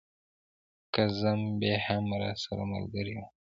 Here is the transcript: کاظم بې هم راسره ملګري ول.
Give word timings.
کاظم 0.93 1.39
بې 1.59 1.73
هم 1.85 2.05
راسره 2.21 2.63
ملګري 2.71 3.13
ول. 3.17 3.27